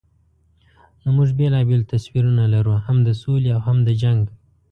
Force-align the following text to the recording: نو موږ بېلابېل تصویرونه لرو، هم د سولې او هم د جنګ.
نو 1.01 1.09
موږ 1.17 1.29
بېلابېل 1.39 1.81
تصویرونه 1.93 2.43
لرو، 2.53 2.75
هم 2.85 2.97
د 3.07 3.09
سولې 3.21 3.49
او 3.55 3.61
هم 3.67 3.77
د 3.87 3.89
جنګ. 4.01 4.21